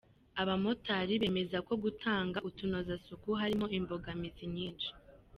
Abamotari 0.41 1.13
bemeza 1.21 1.57
ko 1.67 1.73
gutanga 1.83 2.37
utunozasuku 2.49 3.29
harimo 3.39 3.65
imbogamizi 3.77 4.45
nyinshi 4.55 4.89